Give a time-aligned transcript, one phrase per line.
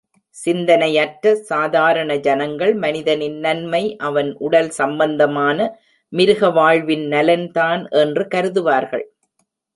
[0.37, 5.59] சிந்தனையற்ற சாதாரண ஜனங்கள் மனிதனின் நன்மை அவன் உடல் சம்பந்தமான
[6.13, 9.05] மிருக வாழ்வின் நலன்தான் என்று கருதுவார்கள்.